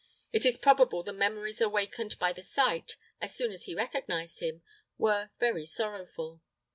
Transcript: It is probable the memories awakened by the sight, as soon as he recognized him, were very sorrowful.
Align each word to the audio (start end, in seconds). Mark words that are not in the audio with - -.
It 0.33 0.47
is 0.47 0.57
probable 0.57 1.03
the 1.03 1.13
memories 1.13 1.61
awakened 1.61 2.17
by 2.17 2.33
the 2.33 2.41
sight, 2.41 2.95
as 3.21 3.35
soon 3.35 3.51
as 3.51 3.65
he 3.65 3.75
recognized 3.75 4.39
him, 4.39 4.63
were 4.97 5.29
very 5.39 5.63
sorrowful. 5.67 6.41